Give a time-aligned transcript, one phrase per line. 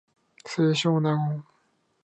[0.43, 1.43] 清少納言